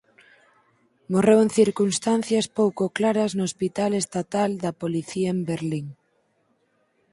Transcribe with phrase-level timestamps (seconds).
[1.11, 5.87] Morreu en circunstancias pouco claras no hospital estatal da policía en Berlín.